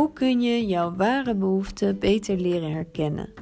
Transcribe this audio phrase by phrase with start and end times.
[0.00, 3.32] Hoe kun je jouw ware behoeften beter leren herkennen?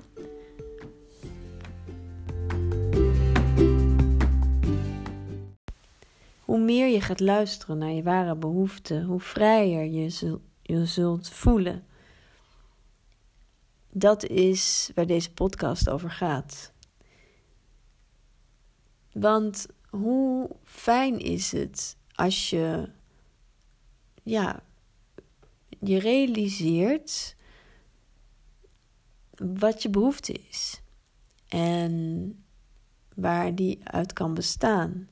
[6.41, 11.87] Hoe meer je gaat luisteren naar je ware behoeften, hoe vrijer je, je zult voelen.
[13.91, 16.73] Dat is waar deze podcast over gaat.
[19.13, 22.89] Want hoe fijn is het als je
[24.23, 24.63] ja,
[25.81, 27.37] je realiseert
[29.37, 30.81] wat je behoefte is
[31.49, 32.35] en
[33.15, 35.09] waar die uit kan bestaan.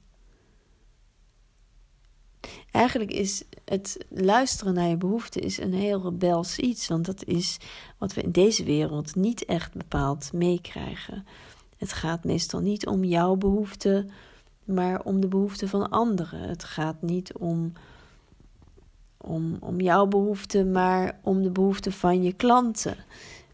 [2.70, 7.58] Eigenlijk is het luisteren naar je behoefte is een heel rebels iets, want dat is
[7.98, 11.26] wat we in deze wereld niet echt bepaald meekrijgen.
[11.76, 14.06] Het gaat meestal niet om jouw behoefte,
[14.64, 16.40] maar om de behoeften van anderen.
[16.40, 17.72] Het gaat niet om,
[19.26, 22.96] om, om jouw behoeften, maar om de behoeften van je klanten.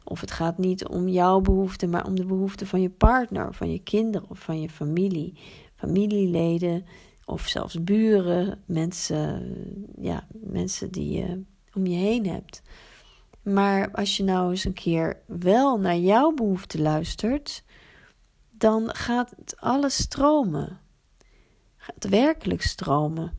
[0.05, 3.73] Of het gaat niet om jouw behoeften, maar om de behoeften van je partner, van
[3.73, 5.39] je kinderen of van je familie,
[5.75, 6.85] familieleden
[7.25, 9.55] of zelfs buren, mensen,
[10.01, 11.43] ja, mensen die je
[11.75, 12.63] om je heen hebt.
[13.43, 17.65] Maar als je nou eens een keer wel naar jouw behoeften luistert,
[18.51, 20.81] dan gaat alles stromen.
[21.77, 23.39] Gaat werkelijk stromen.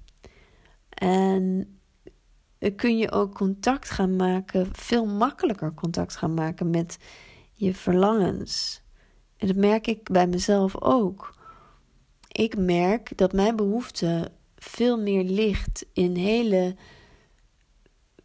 [0.89, 1.67] En
[2.72, 6.97] kun je ook contact gaan maken, veel makkelijker contact gaan maken met
[7.52, 8.81] je verlangens.
[9.38, 11.36] En dat merk ik bij mezelf ook.
[12.28, 16.75] Ik merk dat mijn behoefte veel meer ligt in hele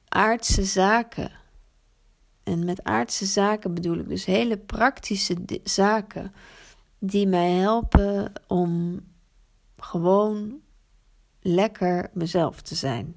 [0.08, 1.30] aardse zaken.
[2.42, 6.32] En met aardse zaken bedoel ik dus hele praktische zaken
[6.98, 9.00] die mij helpen om
[9.76, 10.60] gewoon
[11.40, 13.16] lekker mezelf te zijn.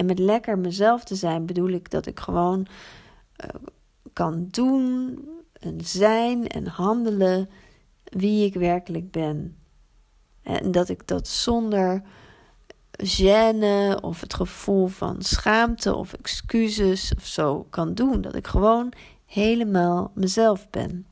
[0.00, 2.66] En met lekker mezelf te zijn bedoel ik dat ik gewoon
[3.44, 3.50] uh,
[4.12, 5.18] kan doen
[5.52, 7.48] en zijn en handelen
[8.04, 9.56] wie ik werkelijk ben.
[10.42, 12.02] En dat ik dat zonder
[13.02, 18.20] gêne of het gevoel van schaamte of excuses of zo kan doen.
[18.20, 18.92] Dat ik gewoon
[19.26, 21.06] helemaal mezelf ben.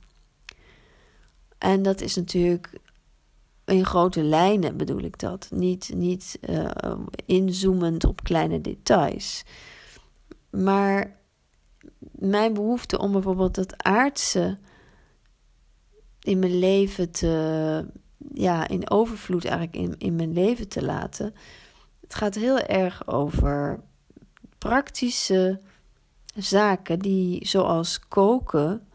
[1.59, 2.71] En dat is natuurlijk
[3.68, 5.48] in grote lijnen bedoel ik dat.
[5.50, 6.70] Niet, niet uh,
[7.26, 9.44] inzoomend op kleine details.
[10.50, 11.16] Maar
[12.12, 14.58] mijn behoefte om bijvoorbeeld dat aardse
[16.20, 17.86] in mijn leven te,
[18.34, 21.34] ja, in overvloed eigenlijk in, in mijn leven te laten.
[22.00, 23.80] Het gaat heel erg over
[24.58, 25.60] praktische
[26.34, 28.88] zaken die, zoals koken,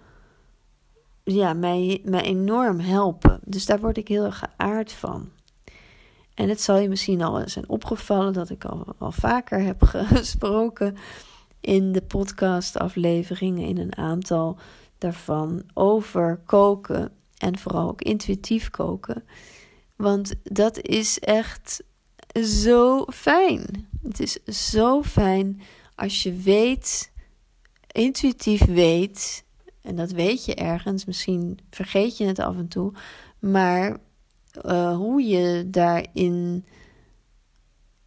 [1.23, 3.39] ja, mij, mij enorm helpen.
[3.44, 5.29] Dus daar word ik heel erg geaard van.
[6.34, 9.84] En het zal je misschien al zijn opgevallen dat ik al, al vaker heb
[10.16, 10.97] gesproken
[11.59, 14.57] in de podcastafleveringen, in een aantal
[14.97, 19.23] daarvan, over koken en vooral ook intuïtief koken.
[19.95, 21.84] Want dat is echt
[22.44, 23.90] zo fijn.
[24.03, 24.34] Het is
[24.69, 25.61] zo fijn
[25.95, 27.11] als je weet,
[27.91, 29.44] intuïtief weet
[29.84, 32.94] en dat weet je ergens, misschien vergeet je het af en toe.
[33.40, 33.98] Maar
[34.66, 36.66] uh, hoe je daarin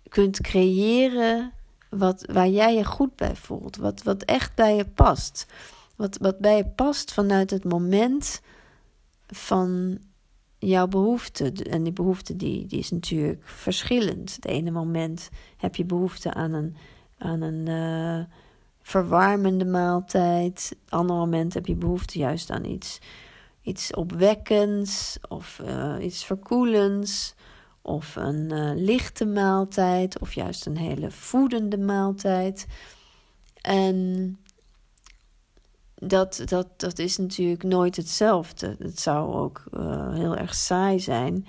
[0.08, 1.52] kunt creëren
[1.90, 3.76] wat, waar jij je goed bij voelt.
[3.76, 5.46] Wat, wat echt bij je past.
[5.96, 8.40] Wat, wat bij je past vanuit het moment
[9.26, 9.98] van
[10.58, 11.52] jouw behoefte.
[11.52, 14.34] En die behoefte die, die is natuurlijk verschillend.
[14.34, 16.76] Het ene moment heb je behoefte aan een,
[17.18, 18.24] aan een uh,
[18.86, 20.76] verwarmende maaltijd.
[20.88, 22.98] Ander moment heb je behoefte juist aan iets,
[23.62, 27.34] iets opwekkends of uh, iets verkoelends.
[27.82, 32.66] Of een uh, lichte maaltijd, of juist een hele voedende maaltijd.
[33.60, 34.38] En
[35.94, 38.76] dat, dat, dat is natuurlijk nooit hetzelfde.
[38.78, 41.46] Het zou ook uh, heel erg saai zijn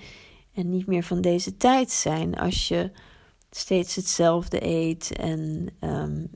[0.54, 2.92] en niet meer van deze tijd zijn als je
[3.50, 6.30] steeds hetzelfde eet en um,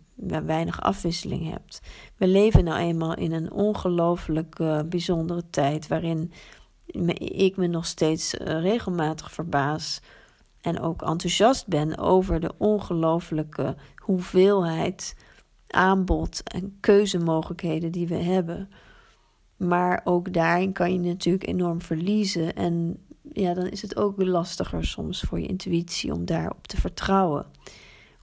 [0.46, 1.81] weinig afwisseling hebt.
[2.18, 4.56] We leven nou eenmaal in een ongelooflijk
[4.90, 6.31] bijzondere tijd waarin
[7.18, 10.02] ik me nog steeds uh, regelmatig verbaas
[10.62, 15.16] en ook enthousiast ben over de ongelooflijke hoeveelheid
[15.68, 18.69] aanbod en keuzemogelijkheden die we hebben.
[19.58, 22.56] Maar ook daarin kan je natuurlijk enorm verliezen.
[22.56, 27.45] En ja, dan is het ook lastiger soms voor je intuïtie om daarop te vertrouwen.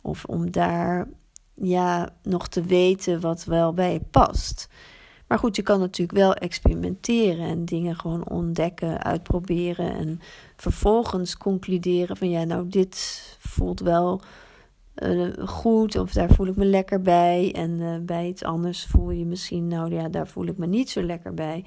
[0.00, 1.08] Of om daar
[1.54, 4.68] ja, nog te weten wat wel bij je past.
[5.26, 10.20] Maar goed, je kan natuurlijk wel experimenteren en dingen gewoon ontdekken, uitproberen en
[10.56, 14.20] vervolgens concluderen van ja, nou dit voelt wel
[15.44, 17.52] goed of daar voel ik me lekker bij.
[17.54, 21.02] En bij iets anders voel je misschien, nou ja, daar voel ik me niet zo
[21.02, 21.64] lekker bij.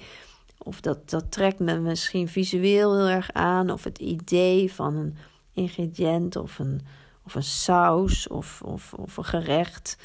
[0.63, 3.69] Of dat, dat trekt me misschien visueel heel erg aan.
[3.69, 5.15] Of het idee van een
[5.53, 6.81] ingrediënt of een,
[7.25, 9.97] of een saus of, of, of een gerecht.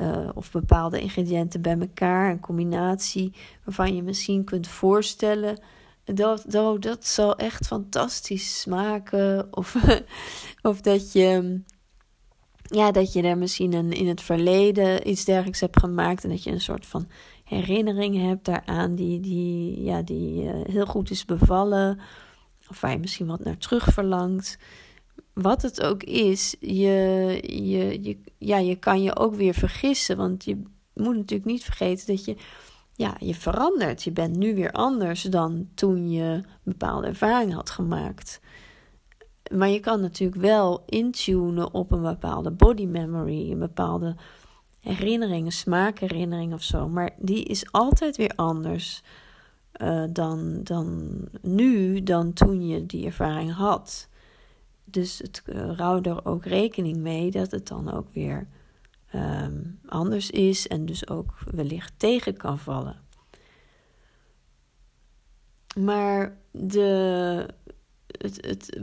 [0.00, 3.32] Uh, of bepaalde ingrediënten bij elkaar, een combinatie
[3.64, 5.58] waarvan je misschien kunt voorstellen
[6.14, 9.48] dat, dat, dat zal echt fantastisch smaken.
[9.60, 9.76] Of,
[10.62, 11.60] of dat je,
[12.62, 16.42] ja, dat je er misschien een, in het verleden iets dergelijks hebt gemaakt en dat
[16.42, 17.08] je een soort van
[17.46, 21.98] herinnering hebt daaraan die, die, ja, die uh, heel goed is bevallen.
[22.68, 24.58] Of waar je misschien wat naar terug verlangt.
[25.32, 30.16] Wat het ook is, je, je, je, ja, je kan je ook weer vergissen.
[30.16, 30.62] Want je
[30.94, 32.36] moet natuurlijk niet vergeten dat je,
[32.94, 34.02] ja, je verandert.
[34.02, 38.40] Je bent nu weer anders dan toen je een bepaalde ervaring had gemaakt.
[39.52, 44.16] Maar je kan natuurlijk wel intunen op een bepaalde body memory, een bepaalde
[44.86, 46.88] herinneringen, smaakherinnering of zo.
[46.88, 49.02] Maar die is altijd weer anders
[49.82, 54.08] uh, dan, dan nu, dan toen je die ervaring had.
[54.84, 58.46] Dus het uh, er ook rekening mee dat het dan ook weer
[59.14, 62.96] um, anders is en dus ook wellicht tegen kan vallen.
[65.80, 67.48] Maar de,
[68.06, 68.78] het, het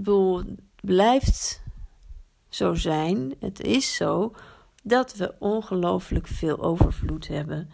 [0.81, 1.61] blijft
[2.49, 4.33] zo zijn, het is zo
[4.83, 7.69] dat we ongelooflijk veel overvloed hebben.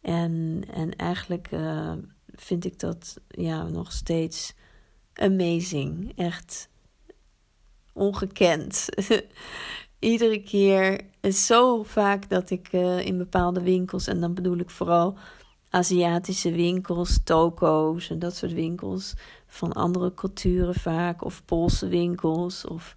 [0.00, 1.92] En, en eigenlijk uh,
[2.26, 4.54] vind ik dat ja, nog steeds
[5.14, 6.12] amazing.
[6.16, 6.68] Echt
[7.92, 8.88] ongekend.
[9.98, 11.00] Iedere keer
[11.32, 15.16] zo vaak dat ik uh, in bepaalde winkels, en dan bedoel ik vooral
[15.70, 19.14] Aziatische winkels, toko's en dat soort winkels
[19.46, 22.96] van andere culturen vaak, of Poolse winkels, of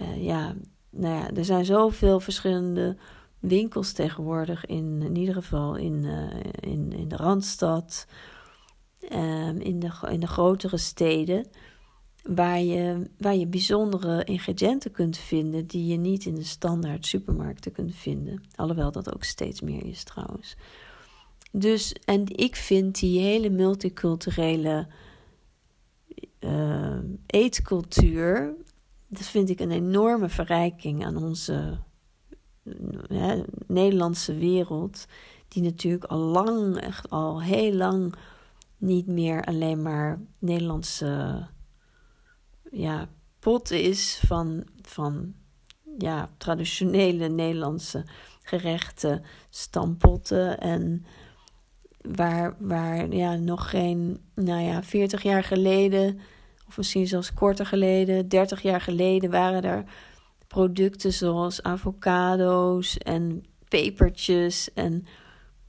[0.00, 0.54] uh, ja,
[0.90, 2.96] nou ja, er zijn zoveel verschillende
[3.38, 8.06] winkels tegenwoordig, in, ieder geval in, uh, in, in de Randstad,
[9.12, 11.46] um, in, de, in de grotere steden,
[12.22, 17.72] waar je, waar je bijzondere ingrediënten kunt vinden die je niet in de standaard supermarkten
[17.72, 18.42] kunt vinden.
[18.54, 20.56] Alhoewel dat ook steeds meer is trouwens.
[21.52, 24.86] Dus, en ik vind die hele multiculturele
[26.40, 28.54] uh, eetcultuur
[29.10, 31.78] dat vind ik een enorme verrijking aan onze
[33.66, 35.06] Nederlandse wereld.
[35.48, 38.14] Die natuurlijk al lang, echt al heel lang
[38.76, 41.46] niet meer alleen maar Nederlandse
[42.70, 43.08] ja,
[43.38, 45.34] pot is van, van
[45.98, 48.04] ja, traditionele Nederlandse
[48.42, 51.04] gerechten, stampotten en
[52.00, 56.20] waar, waar ja, nog geen, nou ja, 40 jaar geleden
[56.70, 59.84] of misschien zelfs korter geleden, 30 jaar geleden, waren er
[60.46, 65.06] producten zoals avocado's en pepertjes en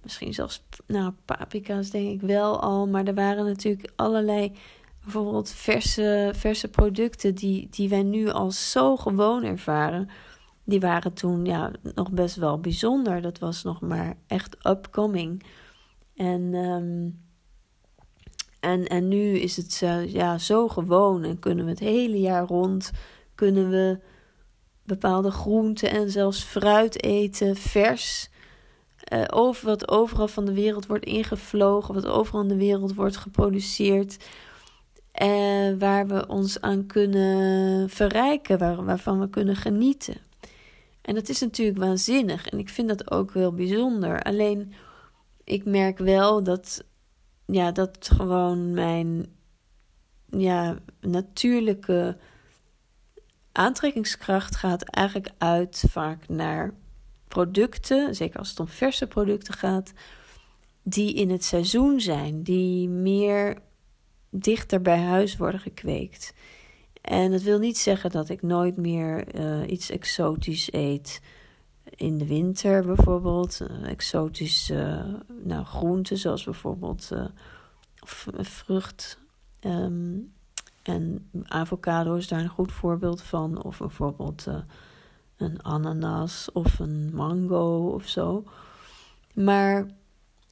[0.04, 2.88] misschien zelfs nou, paprika's denk ik wel al.
[2.88, 4.52] Maar er waren natuurlijk allerlei
[5.04, 10.10] bijvoorbeeld verse, verse producten die, die wij nu al zo gewoon ervaren.
[10.64, 13.22] Die waren toen ja, nog best wel bijzonder.
[13.22, 15.44] Dat was nog maar echt upcoming.
[16.16, 17.20] En um,
[18.62, 22.92] en, en nu is het ja, zo gewoon en kunnen we het hele jaar rond,
[23.36, 24.00] kunnen we
[24.84, 28.30] bepaalde groenten en zelfs fruit eten, vers.
[29.14, 33.18] Uh, over, wat overal van de wereld wordt ingevlogen, wat overal in de wereld wordt
[33.18, 34.18] geproduceerd.
[35.12, 40.16] En waar we ons aan kunnen verrijken, waar, waarvan we kunnen genieten.
[41.02, 44.22] En dat is natuurlijk waanzinnig en ik vind dat ook heel bijzonder.
[44.22, 44.74] Alleen
[45.44, 46.84] ik merk wel dat
[47.52, 49.26] ja, dat gewoon mijn
[50.26, 52.18] ja, natuurlijke
[53.52, 56.74] aantrekkingskracht gaat eigenlijk uit vaak naar
[57.28, 59.92] producten, zeker als het om verse producten gaat,
[60.84, 63.58] die in het seizoen zijn, die meer
[64.30, 66.34] dichter bij huis worden gekweekt.
[67.02, 71.22] En dat wil niet zeggen dat ik nooit meer uh, iets exotisch eet
[72.02, 75.06] in de winter bijvoorbeeld uh, exotische
[75.44, 77.26] nou, groenten, zoals bijvoorbeeld uh,
[78.40, 79.20] vrucht.
[79.60, 80.18] Ehm,
[80.84, 83.64] en avocado is daar een goed voorbeeld van.
[83.64, 84.48] Of bijvoorbeeld
[85.38, 88.44] een ananas of een mango of zo.
[89.34, 89.86] Maar,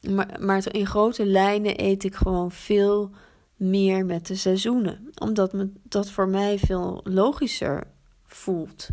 [0.09, 3.11] maar, maar in grote lijnen eet ik gewoon veel
[3.55, 5.11] meer met de seizoenen.
[5.15, 7.87] Omdat me, dat voor mij veel logischer
[8.25, 8.89] voelt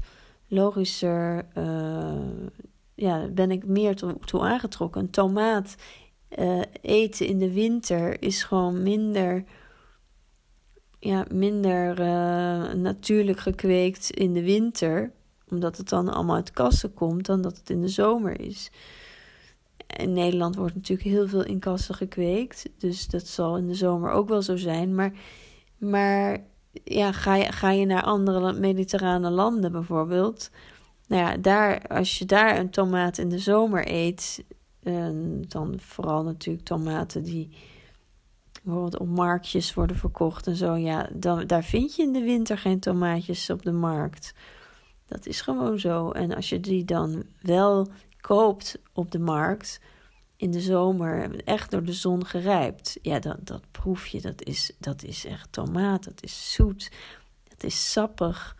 [0.49, 2.47] logischer uh,
[2.95, 5.01] ja, ben ik meer toe, aangetrokken.
[5.01, 5.77] Een tomaat
[6.39, 9.45] uh, eten in de winter is gewoon minder,
[10.99, 15.13] ja, minder uh, natuurlijk gekweekt in de winter.
[15.49, 18.71] omdat het dan allemaal uit kassen komt, dan dat het in de zomer is.
[19.97, 22.69] In Nederland wordt natuurlijk heel veel in kassen gekweekt.
[22.79, 24.95] Dus dat zal in de zomer ook wel zo zijn.
[24.95, 25.13] Maar,
[25.79, 26.45] maar
[26.85, 30.51] ja, ga, je, ga je naar andere mediterrane landen bijvoorbeeld.
[31.09, 34.45] Nou ja, daar, als je daar een tomaat in de zomer eet.
[34.83, 37.51] En dan vooral natuurlijk tomaten die
[38.63, 40.75] bijvoorbeeld op marktjes worden verkocht en zo.
[40.75, 44.35] Ja, dan, daar vind je in de winter geen tomaatjes op de markt.
[45.07, 46.11] Dat is gewoon zo.
[46.11, 47.89] En als je die dan wel
[48.21, 49.81] koopt op de markt
[50.37, 54.21] in de zomer, echt door de zon gerijpt, ja, dat, dat proef je.
[54.21, 56.05] Dat is, dat is echt tomaat.
[56.05, 56.91] Dat is zoet.
[57.49, 58.57] Dat is sappig.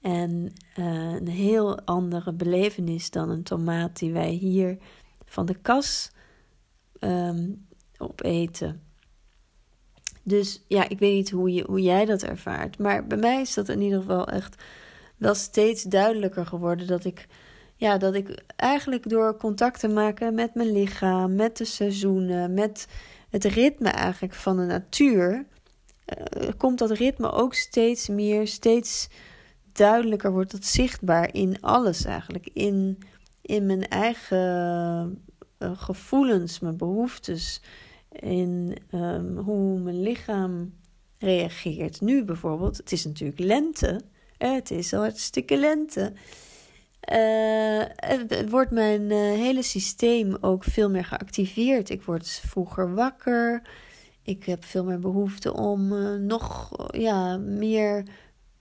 [0.00, 4.78] En uh, een heel andere belevenis dan een tomaat die wij hier
[5.24, 6.10] van de kas
[7.00, 7.66] um,
[7.98, 8.82] opeten.
[10.22, 12.78] Dus ja, ik weet niet hoe, je, hoe jij dat ervaart.
[12.78, 14.62] Maar bij mij is dat in ieder geval echt
[15.16, 17.26] wel steeds duidelijker geworden dat ik,
[17.82, 22.86] ja, dat ik eigenlijk door contact te maken met mijn lichaam, met de seizoenen, met
[23.30, 25.46] het ritme eigenlijk van de natuur,
[26.16, 29.08] uh, komt dat ritme ook steeds meer, steeds
[29.72, 32.50] duidelijker wordt het zichtbaar in alles eigenlijk.
[32.52, 32.98] In,
[33.40, 35.24] in mijn eigen
[35.58, 37.62] uh, gevoelens, mijn behoeftes,
[38.10, 40.74] in um, hoe mijn lichaam
[41.18, 42.00] reageert.
[42.00, 44.00] Nu bijvoorbeeld, het is natuurlijk lente.
[44.38, 46.12] Het is al hartstikke lente.
[47.10, 51.90] Uh, het wordt mijn uh, hele systeem ook veel meer geactiveerd.
[51.90, 53.62] Ik word vroeger wakker.
[54.22, 58.04] Ik heb veel meer behoefte om uh, nog ja, meer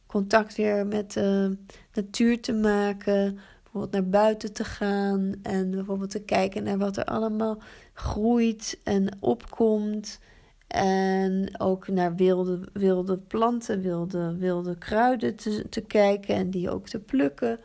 [0.07, 1.57] contact weer met de
[1.93, 3.39] natuur te maken.
[3.63, 7.61] Bijvoorbeeld naar buiten te gaan en bijvoorbeeld te kijken naar wat er allemaal
[7.93, 10.19] groeit en opkomt.
[10.67, 15.35] En ook naar wilde, wilde planten, wilde, wilde kruiden
[15.69, 17.59] te kijken en die ook te plukken.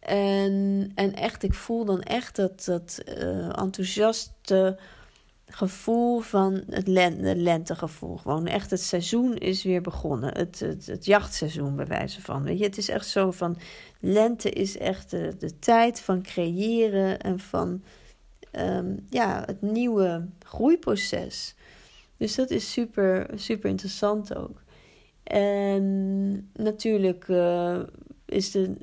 [0.00, 4.78] En, en echt, ik voel dan echt dat, dat uh, enthousiaste
[5.46, 8.16] gevoel van het lente, lentegevoel.
[8.16, 10.38] Gewoon echt, het seizoen is weer begonnen.
[10.38, 12.42] Het, het, jachtseizoen, bij wijze van.
[12.42, 13.58] Weet je, het is echt zo van.
[14.00, 17.82] Lente is echt de, de tijd van creëren en van.
[18.52, 21.54] Um, ja, het nieuwe groeiproces.
[22.16, 24.62] Dus dat is super, super interessant ook.
[25.22, 27.78] En natuurlijk uh,
[28.26, 28.76] is de,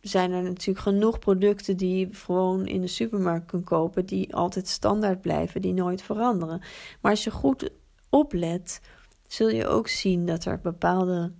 [0.00, 4.68] zijn er natuurlijk genoeg producten die je gewoon in de supermarkt kunt kopen, die altijd
[4.68, 6.60] standaard blijven, die nooit veranderen.
[7.00, 7.70] Maar als je goed
[8.08, 8.80] oplet,
[9.26, 11.32] zul je ook zien dat er bepaalde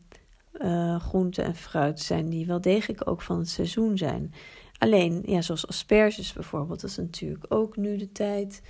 [0.53, 4.35] uh, groenten en fruit zijn die wel degelijk ook van het seizoen zijn.
[4.79, 8.63] Alleen, ja, zoals asperges bijvoorbeeld, dat is natuurlijk ook nu de tijd.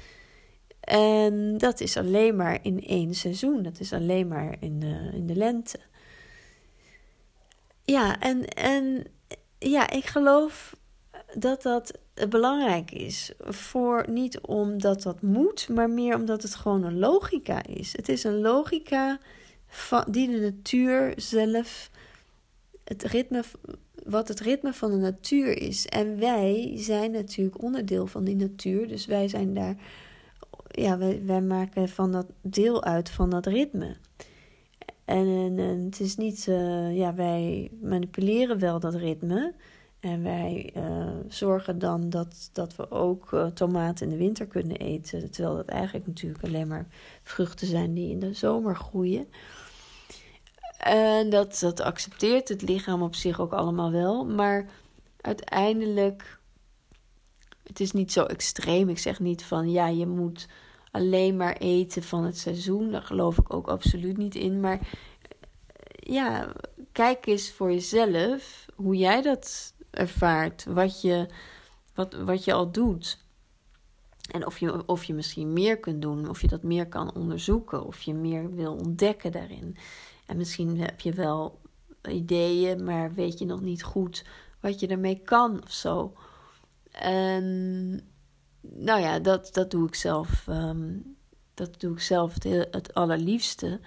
[0.80, 3.62] En dat is alleen maar in één seizoen.
[3.62, 5.80] Dat is alleen maar in de, in de lente.
[7.84, 9.06] Ja, en, en
[9.68, 10.76] ja, ik geloof
[11.34, 11.98] dat dat
[12.28, 13.32] belangrijk is.
[13.38, 17.92] Voor niet omdat dat moet, maar meer omdat het gewoon een logica is.
[17.96, 19.18] Het is een logica
[19.66, 21.90] van, die de natuur zelf,
[22.84, 23.42] het ritme,
[24.04, 25.86] wat het ritme van de natuur is.
[25.86, 29.76] En wij zijn natuurlijk onderdeel van die natuur, dus wij zijn daar,
[30.68, 33.96] ja, wij, wij maken van dat deel uit van dat ritme.
[35.10, 39.54] En, en, het is niet, uh, ja, wij manipuleren wel dat ritme.
[40.00, 44.76] En wij uh, zorgen dan dat, dat we ook uh, tomaten in de winter kunnen
[44.76, 45.30] eten.
[45.30, 46.86] Terwijl dat eigenlijk natuurlijk alleen maar
[47.22, 49.26] vruchten zijn die in de zomer groeien.
[50.78, 54.24] En dat, dat accepteert het lichaam op zich ook allemaal wel.
[54.24, 54.66] Maar
[55.20, 56.40] uiteindelijk,
[57.62, 58.88] het is niet zo extreem.
[58.88, 60.48] Ik zeg niet van ja, je moet
[60.90, 62.90] alleen maar eten van het seizoen.
[62.90, 64.60] Daar geloof ik ook absoluut niet in.
[64.60, 64.88] Maar
[65.92, 66.52] ja,
[66.92, 70.64] kijk eens voor jezelf hoe jij dat ervaart.
[70.64, 71.28] Wat je,
[71.94, 73.18] wat, wat je al doet.
[74.30, 77.84] En of je, of je misschien meer kunt doen, of je dat meer kan onderzoeken,
[77.84, 79.76] of je meer wil ontdekken daarin.
[80.26, 81.60] En misschien heb je wel
[82.08, 84.24] ideeën, maar weet je nog niet goed
[84.60, 86.12] wat je ermee kan of zo.
[86.92, 88.00] En
[88.60, 90.48] nou ja, dat, dat doe ik zelf.
[90.48, 90.98] Ehm,
[91.54, 93.80] dat doe ik zelf het, allerliefste.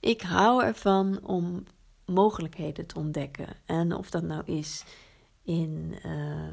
[0.00, 1.64] Ik hou ervan om
[2.04, 3.48] mogelijkheden te ontdekken.
[3.66, 4.84] En of dat nou is
[5.42, 6.48] in uh,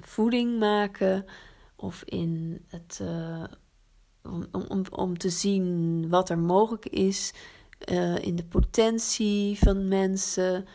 [0.00, 1.24] voeding maken
[1.76, 2.98] of in het.
[3.02, 3.44] Uh,
[4.22, 7.32] om, om, om te zien wat er mogelijk is
[7.92, 10.66] uh, in de potentie van mensen,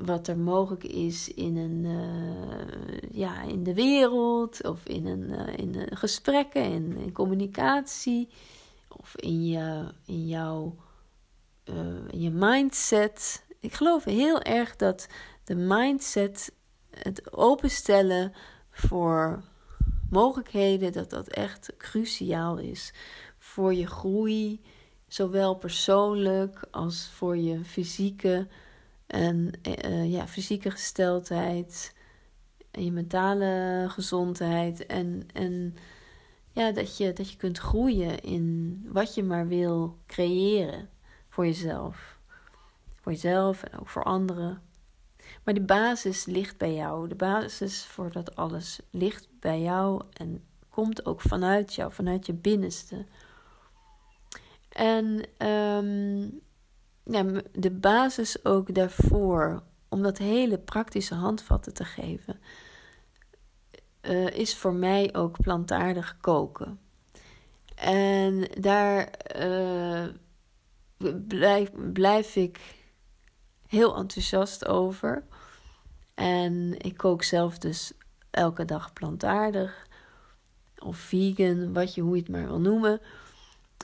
[0.00, 1.86] wat er mogelijk is in, een,
[3.10, 8.28] ja, in de wereld of in, een, in gesprekken, in, in communicatie
[8.88, 10.74] of in, je, in jouw
[11.64, 13.44] uh, je mindset.
[13.60, 15.08] Ik geloof heel erg dat,
[15.44, 16.52] de mindset,
[16.90, 18.32] het openstellen
[18.70, 19.42] voor
[20.10, 22.92] mogelijkheden, dat dat echt cruciaal is
[23.38, 24.60] voor je groei,
[25.06, 28.48] zowel persoonlijk als voor je fysieke
[29.06, 29.50] en
[29.84, 31.94] uh, ja, fysieke gesteldheid
[32.70, 35.76] en je mentale gezondheid en, en
[36.52, 40.88] ja, dat je, dat je kunt groeien in wat je maar wil creëren
[41.28, 42.18] voor jezelf.
[43.00, 44.62] Voor jezelf en ook voor anderen.
[45.44, 47.08] Maar de basis ligt bij jou.
[47.08, 52.32] De basis voor dat alles ligt bij jou en komt ook vanuit jou, vanuit je
[52.32, 53.06] binnenste.
[54.68, 56.40] En um,
[57.04, 62.40] ja, de basis ook daarvoor, om dat hele praktische handvatten te geven,
[64.02, 66.78] uh, is voor mij ook plantaardig koken.
[67.74, 70.06] En daar uh,
[71.28, 72.60] blijf, blijf ik
[73.66, 75.24] heel enthousiast over.
[76.14, 77.92] En ik kook zelf dus
[78.30, 79.86] elke dag plantaardig
[80.78, 83.00] of vegan, wat je, hoe je het maar wil noemen.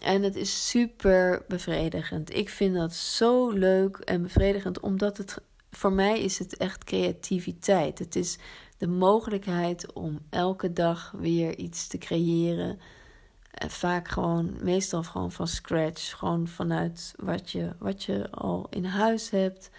[0.00, 2.34] En het is super bevredigend.
[2.34, 5.38] Ik vind dat zo leuk en bevredigend, omdat het
[5.70, 7.98] voor mij is het echt creativiteit.
[7.98, 8.38] Het is
[8.78, 12.80] de mogelijkheid om elke dag weer iets te creëren.
[13.50, 16.18] En vaak gewoon, meestal gewoon van scratch.
[16.18, 19.70] Gewoon vanuit wat je, wat je al in huis hebt.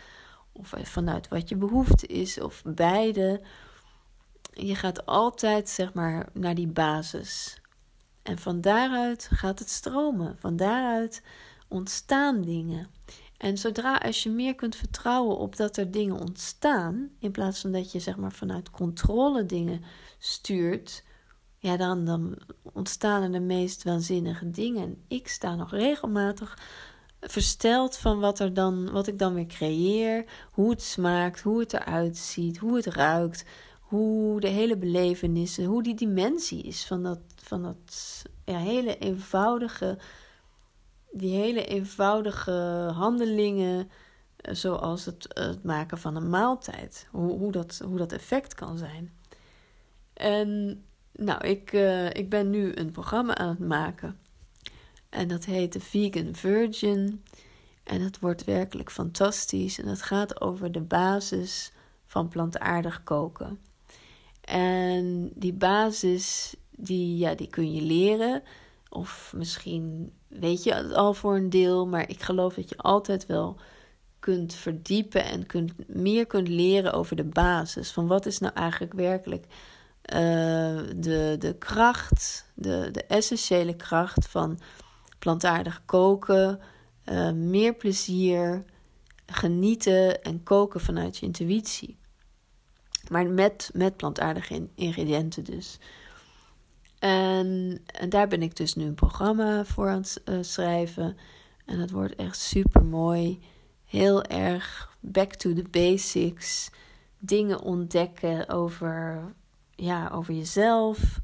[0.51, 2.39] Of vanuit wat je behoefte is.
[2.39, 3.41] Of beide.
[4.53, 7.61] Je gaat altijd zeg maar naar die basis.
[8.23, 10.37] En van daaruit gaat het stromen.
[10.39, 11.23] Van daaruit
[11.67, 12.87] ontstaan dingen.
[13.37, 17.71] En zodra als je meer kunt vertrouwen op dat er dingen ontstaan, in plaats van
[17.71, 19.83] dat je zeg maar vanuit controle dingen
[20.19, 21.03] stuurt,
[21.57, 22.37] ja, dan, dan
[22.73, 24.83] ontstaan er de meest waanzinnige dingen.
[24.83, 26.57] En ik sta nog regelmatig
[27.19, 31.73] versteld van wat, er dan, wat ik dan weer creëer, hoe het smaakt, hoe het
[31.73, 33.45] eruit ziet, hoe het ruikt,
[33.91, 39.97] hoe de hele belevenis, hoe die dimensie is van dat, van dat hele eenvoudige,
[41.11, 42.51] die hele eenvoudige
[42.93, 43.89] handelingen,
[44.35, 48.77] eh, zoals het, het maken van een maaltijd, hoe, hoe, dat, hoe dat effect kan
[48.77, 49.13] zijn.
[50.13, 54.19] En nou, ik, uh, ik ben nu een programma aan het maken.
[55.09, 57.23] En dat heet de Vegan Virgin.
[57.83, 59.79] En het wordt werkelijk fantastisch.
[59.79, 61.71] En het gaat over de basis
[62.05, 63.59] van plantaardig koken.
[64.51, 68.43] En die basis, die, ja, die kun je leren.
[68.89, 71.87] Of misschien weet je het al voor een deel.
[71.87, 73.59] Maar ik geloof dat je altijd wel
[74.19, 77.91] kunt verdiepen en kunt, meer kunt leren over de basis.
[77.91, 84.59] Van wat is nou eigenlijk werkelijk uh, de, de kracht, de, de essentiële kracht van
[85.19, 86.59] plantaardig koken.
[87.05, 88.63] Uh, meer plezier,
[89.25, 91.99] genieten en koken vanuit je intuïtie.
[93.11, 95.77] Maar met, met plantaardige ingrediënten dus.
[96.99, 101.17] En, en, daar ben ik dus nu een programma voor aan het uh, schrijven.
[101.65, 103.39] En dat wordt echt super mooi.
[103.85, 106.69] Heel erg back to the basics.
[107.19, 109.21] Dingen ontdekken over,
[109.75, 111.19] ja, over jezelf.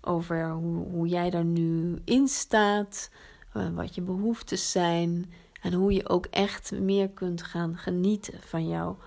[0.00, 3.10] Over hoe, hoe jij daar nu in staat.
[3.56, 5.32] Uh, wat je behoeftes zijn.
[5.62, 8.98] En hoe je ook echt meer kunt gaan genieten van jouw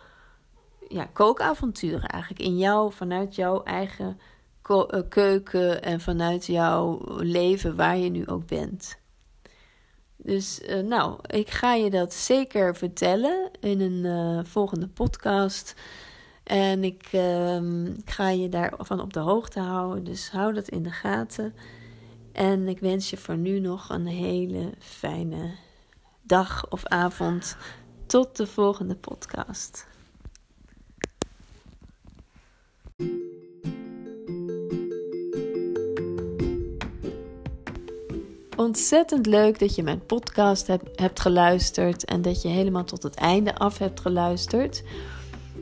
[0.92, 2.42] ja, kookavonturen eigenlijk.
[2.42, 4.20] In jou, vanuit jouw eigen
[4.62, 9.00] eh, keuken en vanuit jouw leven waar je nu ook bent.
[10.24, 15.76] Dus uh, nou, ik ga je dat zeker vertellen in een uh, volgende podcast.
[16.44, 20.04] En ik, uh, ik ga je daarvan op de hoogte houden.
[20.04, 21.56] Dus hou dat in de gaten.
[22.32, 25.52] En ik wens je voor nu nog een hele fijne
[26.22, 27.58] dag of avond.
[28.06, 29.88] Tot de volgende podcast.
[38.62, 43.56] Ontzettend leuk dat je mijn podcast hebt, geluisterd en dat je helemaal tot het einde
[43.56, 44.84] af hebt geluisterd.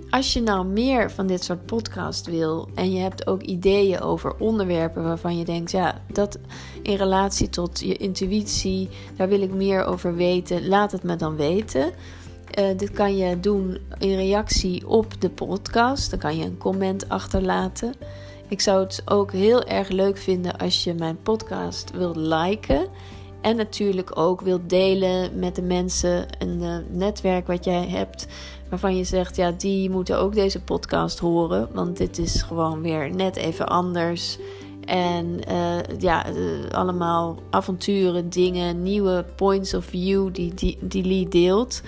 [0.09, 4.35] Als je nou meer van dit soort podcast wil en je hebt ook ideeën over
[4.35, 6.39] onderwerpen waarvan je denkt, ja, dat
[6.81, 11.35] in relatie tot je intuïtie, daar wil ik meer over weten, laat het me dan
[11.35, 11.91] weten.
[12.59, 16.09] Uh, dit kan je doen in reactie op de podcast.
[16.09, 17.93] Dan kan je een comment achterlaten.
[18.49, 22.87] Ik zou het ook heel erg leuk vinden als je mijn podcast wilt liken.
[23.41, 28.27] En natuurlijk ook wilt delen met de mensen, een uh, netwerk wat jij hebt.
[28.69, 31.69] Waarvan je zegt, ja, die moeten ook deze podcast horen.
[31.73, 34.37] Want dit is gewoon weer net even anders.
[34.85, 36.25] En uh, ja,
[36.71, 41.81] allemaal avonturen, dingen, nieuwe points of view die, die, die Lee deelt.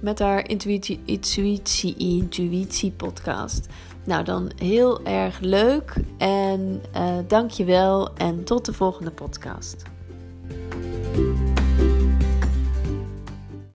[0.00, 3.66] met haar intuïtie, intuïtie, intuïtie podcast.
[4.08, 9.82] Nou, dan heel erg leuk en uh, dank je wel en tot de volgende podcast.